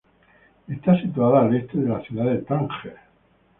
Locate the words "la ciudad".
1.89-2.25